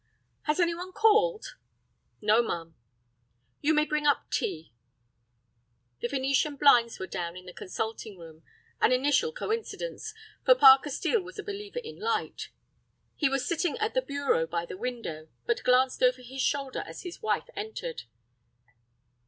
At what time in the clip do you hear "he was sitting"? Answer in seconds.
13.15-13.77